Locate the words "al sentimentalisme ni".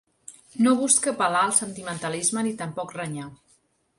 1.49-2.57